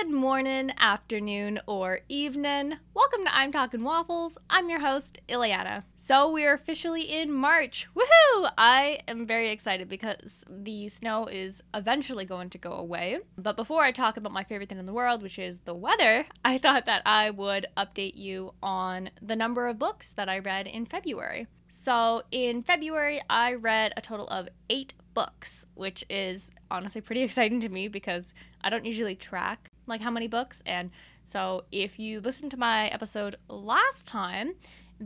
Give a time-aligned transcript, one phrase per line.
[0.00, 2.74] Good morning, afternoon, or evening.
[2.94, 4.36] Welcome to I'm Talking Waffles.
[4.50, 5.84] I'm your host, Ileana.
[5.98, 7.86] So we are officially in March.
[7.94, 8.50] Woohoo!
[8.58, 13.18] I am very excited because the snow is eventually going to go away.
[13.38, 16.26] But before I talk about my favorite thing in the world, which is the weather,
[16.44, 20.66] I thought that I would update you on the number of books that I read
[20.66, 21.46] in February.
[21.70, 27.60] So in February, I read a total of eight books, which is honestly pretty exciting
[27.60, 30.62] to me because I don't usually track like how many books.
[30.66, 30.90] And
[31.24, 34.54] so if you listen to my episode last time,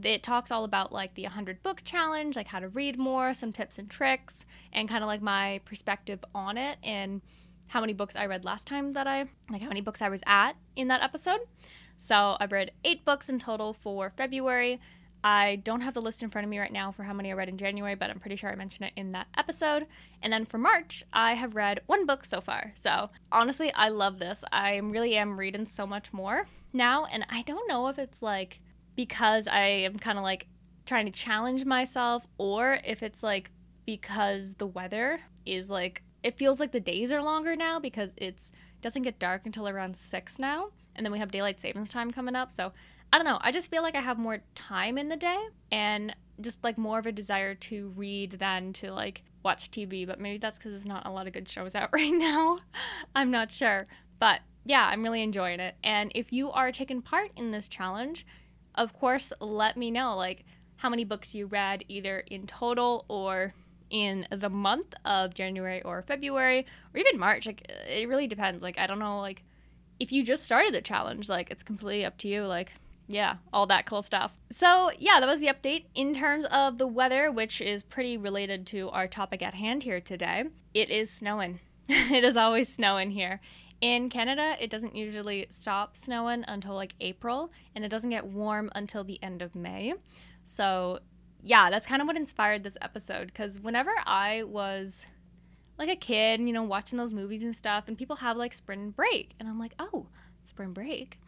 [0.02, 3.52] it talks all about like the 100 book challenge, like how to read more, some
[3.52, 7.22] tips and tricks, and kind of like my perspective on it and
[7.69, 10.22] how many books I read last time that I like how many books I was
[10.27, 11.41] at in that episode.
[11.98, 14.80] So I've read eight books in total for February.
[15.24, 17.34] I don't have the list in front of me right now for how many I
[17.34, 19.86] read in January, but I'm pretty sure I mentioned it in that episode.
[20.22, 22.72] And then for March, I have read one book so far.
[22.77, 24.44] So honestly, I love this.
[24.52, 27.05] I really am reading so much more now.
[27.06, 28.61] And I don't know if it's like
[28.94, 30.46] because I am kind of like
[30.86, 33.50] trying to challenge myself or if it's like
[33.86, 38.52] because the weather is like, it feels like the days are longer now because it's
[38.80, 40.70] doesn't get dark until around six now.
[40.94, 42.50] And then we have daylight savings time coming up.
[42.50, 42.72] So
[43.12, 43.39] I don't know.
[43.41, 45.39] I just feel like I have more time in the day
[45.70, 50.06] and just like more of a desire to read than to like watch TV.
[50.06, 52.59] But maybe that's because there's not a lot of good shows out right now.
[53.14, 53.86] I'm not sure.
[54.19, 55.75] But yeah, I'm really enjoying it.
[55.83, 58.27] And if you are taking part in this challenge,
[58.75, 60.45] of course, let me know like
[60.77, 63.55] how many books you read either in total or
[63.91, 67.47] in the month of January or February or even March.
[67.47, 68.62] Like it really depends.
[68.62, 69.42] Like I don't know like
[69.98, 72.45] if you just started the challenge, like it's completely up to you.
[72.45, 72.73] Like
[73.09, 74.33] yeah, all that cool stuff.
[74.51, 78.67] So, yeah, that was the update in terms of the weather, which is pretty related
[78.69, 80.45] to our topic at hand here today.
[80.75, 81.61] It is snowing.
[81.89, 83.41] it is always snowing here.
[83.80, 88.70] In Canada, it doesn't usually stop snowing until like April, and it doesn't get warm
[88.74, 89.95] until the end of May.
[90.45, 90.98] So,
[91.42, 95.07] yeah, that's kind of what inspired this episode because whenever I was
[95.79, 98.91] like a kid, you know, watching those movies and stuff, and people have like spring
[98.91, 100.08] break, and I'm like, oh,
[100.45, 101.18] spring break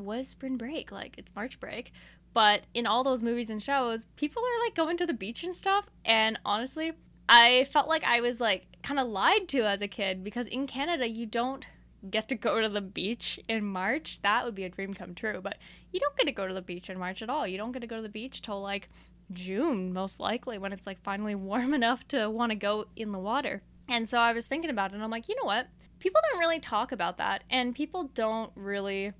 [0.00, 0.90] was spring break.
[0.90, 1.92] Like it's March break.
[2.32, 5.54] But in all those movies and shows, people are like going to the beach and
[5.54, 5.86] stuff.
[6.04, 6.92] And honestly,
[7.28, 10.66] I felt like I was like kind of lied to as a kid because in
[10.66, 11.66] Canada, you don't
[12.08, 14.20] get to go to the beach in March.
[14.22, 15.40] That would be a dream come true.
[15.42, 15.58] But
[15.92, 17.46] you don't get to go to the beach in March at all.
[17.46, 18.88] You don't get to go to the beach till like
[19.32, 23.18] June, most likely, when it's like finally warm enough to want to go in the
[23.18, 23.62] water.
[23.88, 25.66] And so I was thinking about it and I'm like, you know what?
[25.98, 27.42] People don't really talk about that.
[27.50, 29.12] And people don't really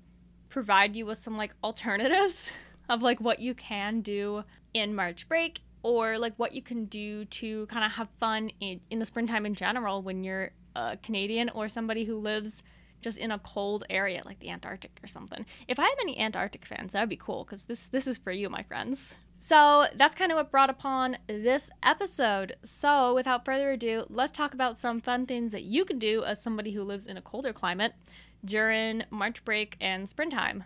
[0.51, 2.51] provide you with some like alternatives
[2.89, 7.25] of like what you can do in March break or like what you can do
[7.25, 11.49] to kind of have fun in, in the springtime in general when you're a Canadian
[11.49, 12.61] or somebody who lives
[13.01, 15.45] just in a cold area like the Antarctic or something.
[15.67, 18.31] If I have any Antarctic fans, that would be cool because this this is for
[18.31, 19.15] you, my friends.
[19.37, 22.57] So that's kind of what brought upon this episode.
[22.63, 26.39] So without further ado, let's talk about some fun things that you can do as
[26.39, 27.93] somebody who lives in a colder climate
[28.43, 30.63] during March break and springtime.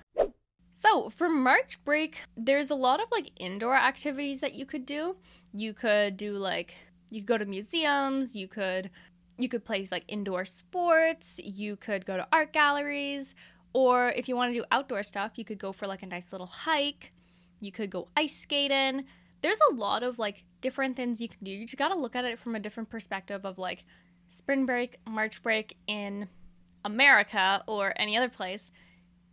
[0.74, 5.16] So, for March break, there's a lot of like indoor activities that you could do.
[5.54, 6.76] You could do like
[7.10, 8.90] you could go to museums, you could
[9.38, 13.36] you could play like indoor sports, you could go to art galleries,
[13.74, 16.32] or if you want to do outdoor stuff, you could go for like a nice
[16.32, 17.12] little hike.
[17.60, 19.06] You could go ice skating.
[19.42, 21.52] There's a lot of like different things you can do.
[21.52, 23.86] You just got to look at it from a different perspective of like
[24.30, 26.28] spring break, March break in
[26.86, 28.72] America or any other place,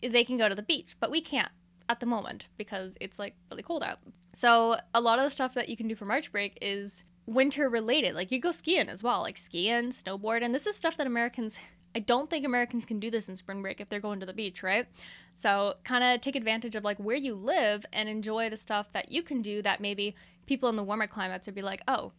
[0.03, 1.53] they can go to the beach, but we can't
[1.89, 3.99] at the moment because it's like really cold out.
[4.33, 7.69] So a lot of the stuff that you can do for March break is winter
[7.69, 8.15] related.
[8.15, 11.59] Like you go skiing as well, like skiing, snowboard, and this is stuff that Americans
[11.95, 14.33] I don't think Americans can do this in spring break if they're going to the
[14.33, 14.87] beach, right?
[15.35, 19.13] So, kind of take advantage of like where you live and enjoy the stuff that
[19.13, 20.15] you can do that maybe
[20.47, 22.13] people in the warmer climates would be like, "Oh,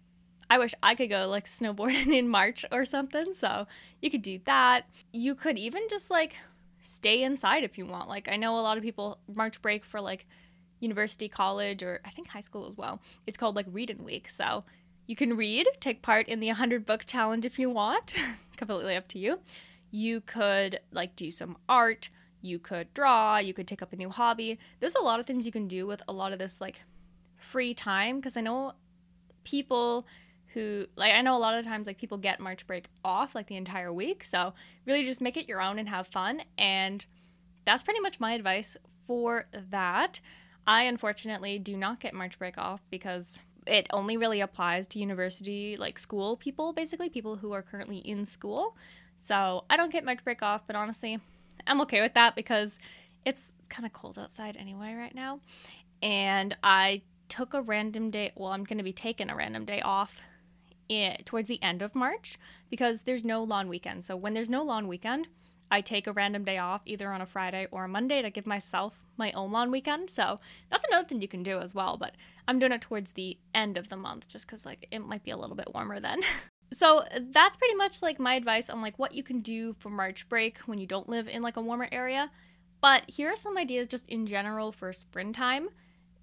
[0.54, 3.34] I wish I could go like snowboarding in March or something.
[3.34, 3.66] So
[4.04, 4.86] you could do that.
[5.12, 6.36] You could even just like
[6.84, 8.08] stay inside if you want.
[8.08, 10.28] Like I know a lot of people March break for like
[10.80, 13.02] university, college, or I think high school as well.
[13.26, 14.30] It's called like reading week.
[14.30, 14.64] So
[15.08, 18.14] you can read, take part in the 100 book challenge if you want.
[18.56, 19.40] Completely up to you.
[19.90, 22.10] You could like do some art.
[22.44, 23.40] You could draw.
[23.40, 24.60] You could take up a new hobby.
[24.80, 26.84] There's a lot of things you can do with a lot of this like
[27.40, 28.74] free time because I know
[29.44, 30.06] people
[30.54, 33.36] who like I know a lot of the times like people get March break off
[33.36, 34.24] like the entire week.
[34.24, 34.54] So
[34.86, 37.06] really just make it your own and have fun and
[37.66, 38.78] that's pretty much my advice
[39.08, 40.20] for that.
[40.66, 45.78] I unfortunately do not get March break off because it only really applies to university
[45.78, 48.76] like school people basically people who are currently in school.
[49.20, 51.20] So I don't get March break off, but honestly,
[51.66, 52.78] I'm okay with that because
[53.26, 55.40] it's kind of cold outside anyway right now.
[56.02, 59.82] And I took a random day, well, I'm going to be taking a random day
[59.82, 60.22] off
[60.90, 62.38] in, towards the end of March
[62.70, 64.04] because there's no long weekend.
[64.06, 65.28] So when there's no long weekend,
[65.72, 68.46] I take a random day off either on a Friday or a Monday to give
[68.46, 70.10] myself my own long weekend.
[70.10, 70.40] So
[70.70, 71.98] that's another thing you can do as well.
[71.98, 72.16] But
[72.48, 75.32] I'm doing it towards the end of the month just because like it might be
[75.32, 76.22] a little bit warmer then.
[76.74, 80.28] so that's pretty much like my advice on like what you can do for March
[80.30, 82.30] break when you don't live in like a warmer area.
[82.82, 85.70] But here are some ideas just in general for springtime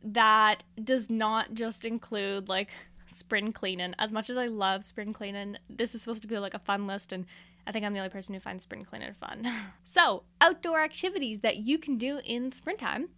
[0.02, 2.70] that does not just include like
[3.12, 3.94] spring cleaning.
[3.98, 6.86] As much as I love spring cleaning, this is supposed to be like a fun
[6.86, 7.26] list and
[7.66, 9.46] I think I'm the only person who finds spring cleaning fun.
[9.84, 13.10] so, outdoor activities that you can do in springtime.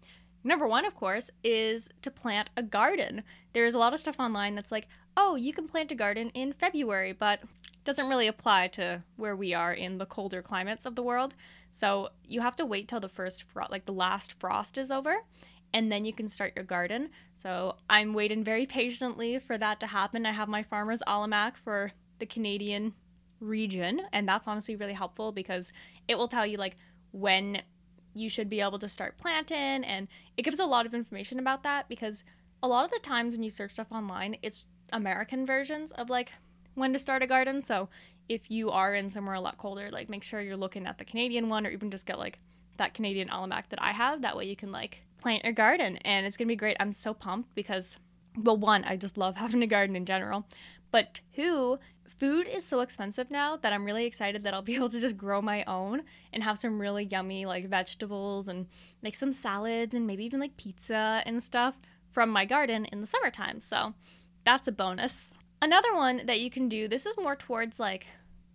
[0.45, 3.23] Number one, of course, is to plant a garden.
[3.53, 6.53] There's a lot of stuff online that's like, oh, you can plant a garden in
[6.53, 7.41] February, but
[7.85, 11.35] doesn't really apply to where we are in the colder climates of the world.
[11.71, 15.19] So you have to wait till the first frost, like the last frost is over,
[15.75, 17.11] and then you can start your garden.
[17.37, 20.27] So I'm waiting very patiently for that to happen.
[20.27, 22.95] I have my farmer's almanac for the Canadian
[23.41, 25.73] region, and that's honestly really helpful because
[26.09, 26.77] it will tell you like
[27.13, 27.63] when
[28.15, 31.63] you should be able to start planting and it gives a lot of information about
[31.63, 32.25] that because
[32.63, 36.33] a lot of the times when you search stuff online, it's American versions of like
[36.75, 37.63] when to start a garden.
[37.63, 37.89] So
[38.29, 41.05] if you are in somewhere a lot colder, like make sure you're looking at the
[41.05, 42.39] Canadian one or even just get like
[42.77, 44.23] that Canadian almanac that I have.
[44.23, 46.77] That way you can like plant your garden and it's gonna be great.
[46.81, 47.99] I'm so pumped because
[48.37, 50.47] well one, I just love having a garden in general.
[50.91, 54.91] But two, food is so expensive now that I'm really excited that I'll be able
[54.91, 56.03] to just grow my own
[56.33, 58.67] and have some really yummy like vegetables and
[59.03, 61.75] make some salads and maybe even like pizza and stuff
[62.11, 63.61] from my garden in the summertime.
[63.61, 63.95] So
[64.45, 65.33] that's a bonus.
[65.61, 68.07] Another one that you can do, this is more towards like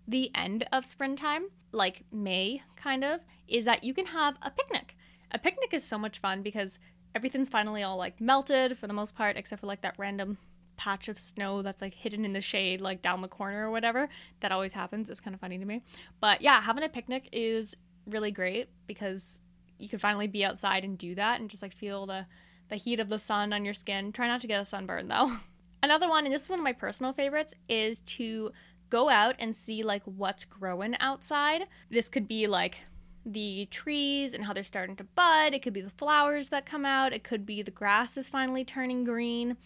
[0.08, 4.96] the end of springtime, like May kind of, is that you can have a picnic.
[5.32, 6.80] A picnic is so much fun because
[7.14, 10.38] everything's finally all like melted for the most part, except for like that random
[10.78, 14.08] patch of snow that's like hidden in the shade, like down the corner or whatever.
[14.40, 15.10] That always happens.
[15.10, 15.82] It's kind of funny to me.
[16.22, 17.76] But yeah, having a picnic is
[18.06, 19.40] really great because
[19.80, 22.26] you can finally be outside and do that and just like feel the
[22.70, 24.12] the heat of the sun on your skin.
[24.12, 25.38] Try not to get a sunburn though.
[25.84, 28.52] Another one, and this is one of my personal favorites, is to
[28.90, 31.64] go out and see like what's growing outside.
[31.90, 32.82] This could be like
[33.26, 35.54] the trees and how they're starting to bud.
[35.54, 37.14] It could be the flowers that come out.
[37.14, 39.58] It could be the grass is finally turning green.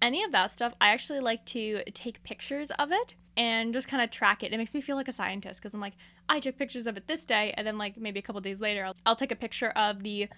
[0.00, 4.02] Any of that stuff, I actually like to take pictures of it and just kind
[4.02, 4.52] of track it.
[4.52, 5.96] It makes me feel like a scientist because I'm like,
[6.28, 8.84] I took pictures of it this day, and then like maybe a couple days later,
[8.84, 10.28] I'll, I'll take a picture of the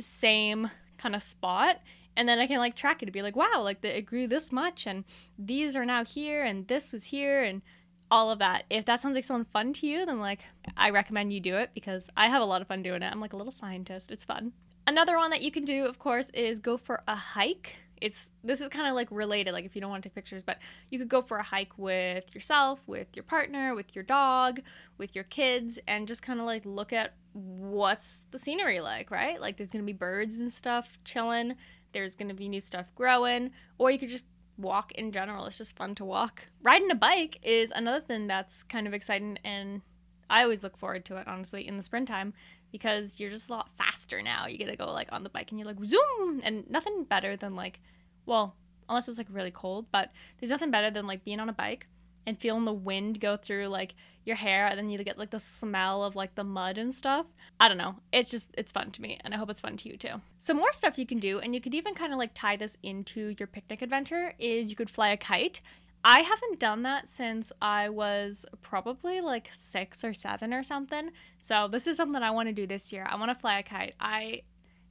[0.00, 1.80] same kind of spot
[2.16, 4.26] and then I can like track it to be like, wow, like the, it grew
[4.26, 5.04] this much, and
[5.38, 7.62] these are now here, and this was here, and
[8.10, 8.64] all of that.
[8.70, 10.40] If that sounds like something fun to you, then like
[10.76, 13.12] I recommend you do it because I have a lot of fun doing it.
[13.12, 14.10] I'm like a little scientist.
[14.10, 14.52] It's fun.
[14.86, 17.76] Another one that you can do, of course, is go for a hike.
[18.00, 20.42] It's this is kind of like related, like if you don't want to take pictures,
[20.42, 20.58] but
[20.88, 24.60] you could go for a hike with yourself, with your partner, with your dog,
[24.96, 29.40] with your kids, and just kind of like look at what's the scenery like, right?
[29.40, 31.56] Like there's gonna be birds and stuff chilling.
[31.92, 34.24] There's gonna be new stuff growing, or you could just
[34.60, 35.46] walk in general.
[35.46, 36.46] It's just fun to walk.
[36.62, 39.82] Riding a bike is another thing that's kind of exciting, and
[40.28, 42.34] I always look forward to it, honestly, in the springtime
[42.72, 44.46] because you're just a lot faster now.
[44.46, 47.36] You get to go like on the bike and you're like zoom, and nothing better
[47.36, 47.80] than like,
[48.26, 48.54] well,
[48.88, 51.86] unless it's like really cold, but there's nothing better than like being on a bike
[52.26, 55.40] and feeling the wind go through like your hair and then you get like the
[55.40, 57.26] smell of like the mud and stuff.
[57.58, 57.96] I don't know.
[58.12, 60.20] It's just it's fun to me and I hope it's fun to you too.
[60.38, 62.76] So more stuff you can do and you could even kind of like tie this
[62.82, 65.60] into your picnic adventure is you could fly a kite.
[66.02, 71.10] I haven't done that since I was probably like 6 or 7 or something.
[71.40, 73.06] So this is something I want to do this year.
[73.08, 73.94] I want to fly a kite.
[74.00, 74.42] I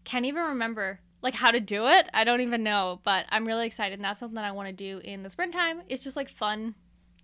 [0.04, 2.08] can't even remember like how to do it.
[2.14, 4.74] I don't even know, but I'm really excited and that's something that I want to
[4.74, 5.82] do in the springtime.
[5.90, 6.76] It's just like fun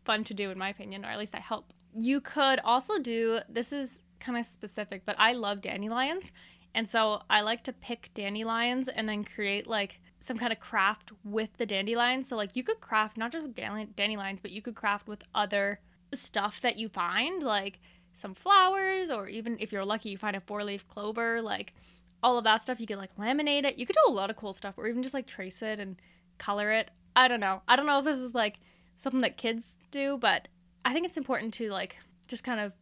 [0.05, 1.73] fun to do in my opinion, or at least I hope.
[1.97, 6.31] You could also do this is kind of specific, but I love dandelions.
[6.73, 11.11] And so I like to pick dandelions and then create like some kind of craft
[11.23, 12.27] with the dandelions.
[12.27, 15.79] So like you could craft not just with dandelions, but you could craft with other
[16.13, 17.79] stuff that you find, like
[18.13, 21.73] some flowers, or even if you're lucky, you find a four leaf clover, like
[22.21, 22.79] all of that stuff.
[22.79, 23.77] You could like laminate it.
[23.77, 25.95] You could do a lot of cool stuff, or even just like trace it and
[26.37, 26.91] color it.
[27.15, 27.61] I don't know.
[27.67, 28.59] I don't know if this is like
[28.97, 30.47] something that kids do, but
[30.83, 31.97] I think it's important to like
[32.27, 32.73] just kind of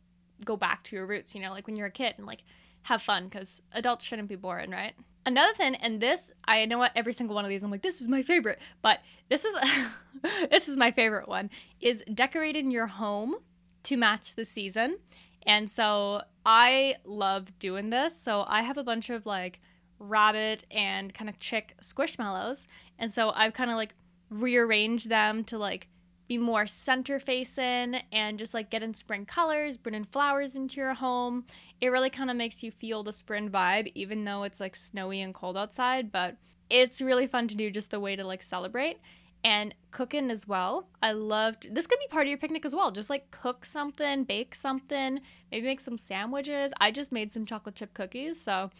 [0.45, 2.43] go back to your roots, you know, like when you're a kid and like
[2.83, 4.93] have fun because adults shouldn't be boring, right?
[5.25, 8.01] Another thing, and this I know what every single one of these I'm like this
[8.01, 9.55] is my favorite, but this is
[10.49, 13.35] this is my favorite one is decorating your home
[13.83, 14.97] to match the season.
[15.45, 18.15] And so I love doing this.
[18.17, 19.59] So I have a bunch of like
[19.99, 22.67] rabbit and kind of chick squishmallows.
[22.99, 23.95] And so I've kind of like
[24.29, 25.87] rearranged them to like
[26.27, 30.77] be more center facing and just like get in spring colors, bring in flowers into
[30.77, 31.45] your home.
[31.81, 35.21] It really kind of makes you feel the spring vibe, even though it's like snowy
[35.21, 36.11] and cold outside.
[36.11, 36.37] But
[36.69, 38.99] it's really fun to do just the way to like celebrate
[39.43, 40.87] and cooking as well.
[41.01, 42.91] I loved this could be part of your picnic as well.
[42.91, 45.19] Just like cook something, bake something,
[45.51, 46.71] maybe make some sandwiches.
[46.79, 48.71] I just made some chocolate chip cookies, so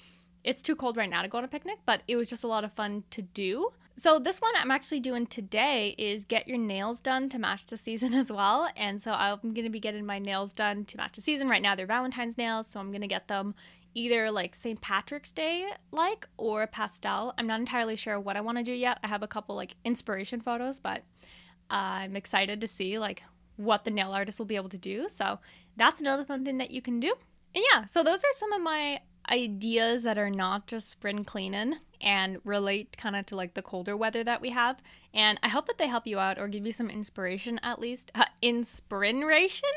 [0.43, 2.47] it's too cold right now to go on a picnic, but it was just a
[2.47, 3.71] lot of fun to do.
[3.95, 7.77] So this one I'm actually doing today is get your nails done to match the
[7.77, 8.69] season as well.
[8.75, 11.47] And so I'm going to be getting my nails done to match the season.
[11.47, 13.55] Right now they're Valentine's nails, so I'm going to get them
[13.95, 14.81] either like St.
[14.81, 17.33] Patrick's Day like or pastel.
[17.37, 18.97] I'm not entirely sure what I want to do yet.
[19.03, 21.03] I have a couple like inspiration photos, but
[21.69, 23.23] I'm excited to see like
[23.57, 25.07] what the nail artist will be able to do.
[25.09, 25.39] So
[25.77, 27.13] that's another fun thing that you can do.
[27.53, 31.75] And yeah, so those are some of my ideas that are not just spring cleaning
[32.03, 34.81] and relate kind of to like the colder weather that we have.
[35.13, 38.11] And I hope that they help you out or give you some inspiration at least.
[38.13, 39.69] Uh, inspiration?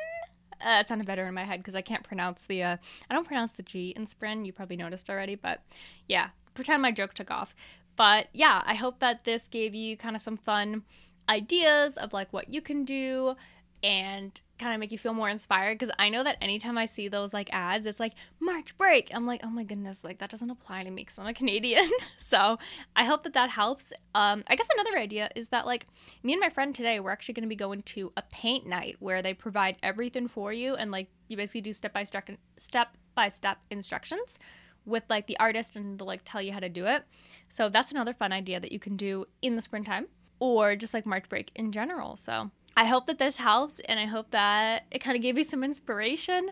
[0.60, 2.76] Uh, it sounded better in my head because I can't pronounce the uh,
[3.08, 4.44] I don't pronounce the G in spring.
[4.44, 5.62] You probably noticed already, but
[6.08, 7.54] yeah, pretend my joke took off.
[7.94, 10.82] But yeah, I hope that this gave you kind of some fun
[11.28, 13.36] ideas of like what you can do
[13.82, 17.08] and kind of make you feel more inspired because I know that anytime I see
[17.08, 19.10] those like ads, it's like March break.
[19.14, 21.90] I'm like, oh my goodness, like that doesn't apply to me because I'm a Canadian.
[22.18, 22.58] so
[22.94, 23.92] I hope that that helps.
[24.14, 25.86] Um, I guess another idea is that like
[26.22, 28.96] me and my friend today, we're actually going to be going to a paint night
[29.00, 32.96] where they provide everything for you and like you basically do step by step step
[33.14, 34.38] by step instructions
[34.84, 37.04] with like the artist and they'll like tell you how to do it.
[37.48, 40.06] So that's another fun idea that you can do in the springtime
[40.38, 42.16] or just like March break in general.
[42.16, 45.44] So I hope that this helps and I hope that it kind of gave you
[45.44, 46.50] some inspiration.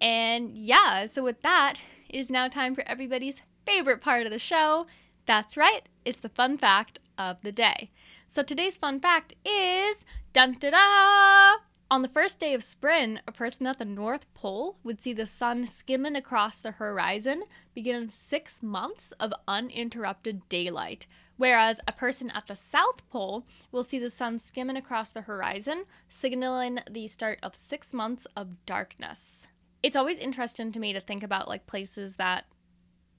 [0.00, 1.76] And yeah, so with that,
[2.08, 4.86] it is now time for everybody's favorite part of the show.
[5.24, 7.90] That's right, it's the fun fact of the day.
[8.28, 11.62] So today's fun fact is dun da da!
[11.88, 15.24] On the first day of spring, a person at the North Pole would see the
[15.24, 17.44] sun skimming across the horizon,
[17.74, 23.98] beginning six months of uninterrupted daylight whereas a person at the South Pole will see
[23.98, 29.48] the sun skimming across the horizon, signaling the start of six months of darkness.
[29.82, 32.46] It's always interesting to me to think about like places that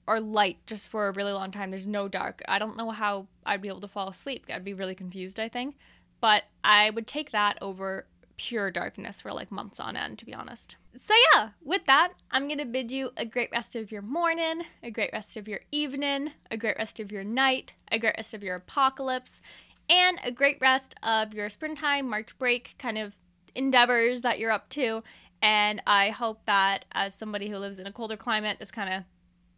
[0.06, 1.70] are light just for a really long time.
[1.70, 2.42] There's no dark.
[2.48, 4.46] I don't know how I'd be able to fall asleep.
[4.52, 5.76] I'd be really confused, I think.
[6.20, 8.06] But I would take that over
[8.38, 10.76] pure darkness for like months on end, to be honest.
[10.98, 14.62] So, yeah, with that, I'm going to bid you a great rest of your morning,
[14.82, 18.32] a great rest of your evening, a great rest of your night, a great rest
[18.32, 19.42] of your apocalypse,
[19.90, 23.14] and a great rest of your springtime, March break kind of
[23.54, 25.02] endeavors that you're up to.
[25.42, 29.04] And I hope that as somebody who lives in a colder climate, this kind of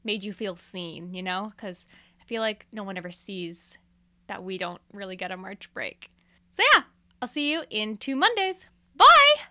[0.05, 1.53] made you feel seen, you know?
[1.55, 1.87] Because
[2.21, 3.79] I feel like no one ever sees
[4.27, 6.11] that we don't really get a March break.
[6.51, 6.83] So, yeah,
[7.23, 8.67] I'll see you in two Mondays.
[8.97, 9.41] Bye!